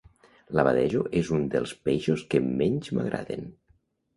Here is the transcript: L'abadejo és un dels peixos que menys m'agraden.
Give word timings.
L'abadejo 0.59 1.01
és 1.19 1.29
un 1.35 1.45
dels 1.55 1.75
peixos 1.89 2.25
que 2.33 2.43
menys 2.63 2.91
m'agraden. 2.99 3.47